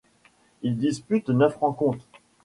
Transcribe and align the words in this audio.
Il 0.63 0.77
dispute 0.79 1.29
neuf 1.29 1.57
rencontres. 1.57 2.07